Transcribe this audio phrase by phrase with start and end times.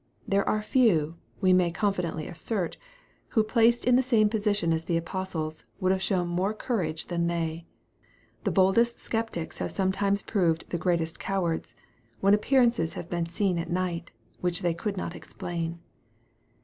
[0.27, 2.75] There are few, we may confidently assert,
[3.37, 7.27] who, placed in the same position as the apostles, would have shown more courage than
[7.27, 7.67] they.
[8.43, 11.75] The boldest sceptics have sometimes proved the greatest cowards,
[12.19, 15.77] when a]> pearances have been seen at night, which they could not explain.